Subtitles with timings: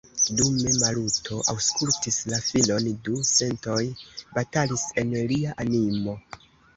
[0.37, 3.83] Dume Maluto aŭskultis la filon, du sentoj
[4.39, 6.17] batalis en lia animo.